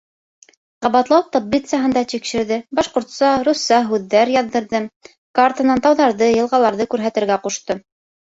Ҡабатлау 0.83 1.23
таблицаһын 1.35 1.91
да 1.97 2.01
тикшерҙе, 2.13 2.57
башҡортса, 2.79 3.29
русса 3.49 3.79
һүҙҙәр 3.91 4.33
яҙҙырҙы, 4.37 4.81
картанан 5.41 5.83
тауҙарҙы, 5.89 6.33
йылғаларҙы 6.39 6.91
күрһәтергә 6.95 7.41
ҡушты. 7.47 7.77